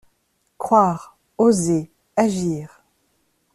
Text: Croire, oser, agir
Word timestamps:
Croire, 0.57 1.15
oser, 1.37 1.91
agir 2.17 2.81